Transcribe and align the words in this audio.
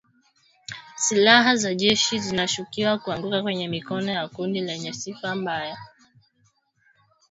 Silaha 0.95 1.55
za 1.55 1.73
jeshi 1.75 2.19
zinashukiwa 2.19 2.97
kuangukia 2.97 3.41
kwenye 3.41 3.67
mikono 3.67 4.11
ya 4.11 4.27
kundi 4.27 4.61
lenye 4.61 4.93
sifa 4.93 5.35
mbaya 5.35 5.77